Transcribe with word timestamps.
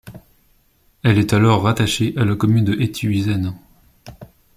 Elle 1.03 1.19
est 1.19 1.31
alors 1.31 1.61
rattachée 1.61 2.15
à 2.17 2.25
la 2.25 2.35
commune 2.35 2.65
de 2.65 2.73
Heythuysen. 2.73 3.53